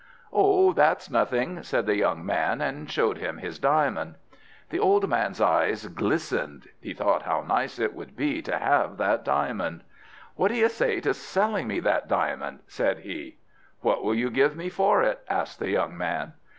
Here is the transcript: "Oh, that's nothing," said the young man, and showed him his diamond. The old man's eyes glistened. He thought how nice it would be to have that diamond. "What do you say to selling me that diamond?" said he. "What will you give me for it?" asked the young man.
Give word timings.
"Oh, 0.33 0.73
that's 0.73 1.11
nothing," 1.11 1.61
said 1.61 1.85
the 1.85 1.95
young 1.95 2.25
man, 2.25 2.59
and 2.59 2.89
showed 2.89 3.19
him 3.19 3.37
his 3.37 3.59
diamond. 3.59 4.15
The 4.71 4.79
old 4.79 5.07
man's 5.07 5.39
eyes 5.39 5.85
glistened. 5.85 6.67
He 6.79 6.91
thought 6.95 7.21
how 7.21 7.43
nice 7.43 7.77
it 7.77 7.93
would 7.93 8.15
be 8.15 8.41
to 8.41 8.57
have 8.57 8.97
that 8.97 9.23
diamond. 9.23 9.83
"What 10.35 10.47
do 10.47 10.55
you 10.55 10.69
say 10.69 11.01
to 11.01 11.13
selling 11.13 11.67
me 11.67 11.79
that 11.81 12.07
diamond?" 12.07 12.61
said 12.65 12.97
he. 13.01 13.37
"What 13.81 14.03
will 14.03 14.15
you 14.15 14.31
give 14.31 14.55
me 14.55 14.69
for 14.69 15.03
it?" 15.03 15.19
asked 15.29 15.59
the 15.59 15.69
young 15.69 15.95
man. 15.95 16.33